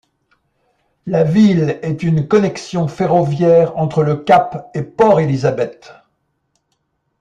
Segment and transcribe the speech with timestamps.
[1.05, 5.93] La ville est une connexion ferroviaire entre Le Cap et Port Elizabeth.